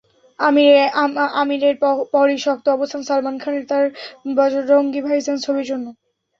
আমিরের 1.41 1.75
পরই 2.13 2.37
শক্ত 2.39 2.65
অবস্থান 2.69 3.01
সালমান 3.03 3.35
খানের, 3.37 3.63
তাঁর 3.67 3.85
বজরঙ্গি 4.37 5.01
ভাইজান 5.03 5.37
ছবির 5.45 5.65
জন্য। 5.71 5.85